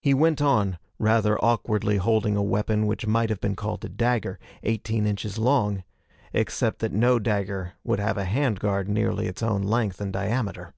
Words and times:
He 0.00 0.14
went 0.14 0.40
on, 0.40 0.78
rather 0.96 1.36
awkwardly 1.44 1.96
holding 1.96 2.36
a 2.36 2.40
weapon 2.40 2.86
which 2.86 3.04
might 3.08 3.30
have 3.30 3.40
been 3.40 3.56
called 3.56 3.84
a 3.84 3.88
dagger, 3.88 4.38
eighteen 4.62 5.08
inches 5.08 5.38
long, 5.38 5.82
except 6.32 6.78
that 6.78 6.92
no 6.92 7.18
dagger 7.18 7.72
would 7.82 7.98
have 7.98 8.16
a 8.16 8.26
hand 8.26 8.60
guard 8.60 8.88
nearly 8.88 9.26
its 9.26 9.42
own 9.42 9.62
length 9.64 10.00
in 10.00 10.12
diameter. 10.12 10.72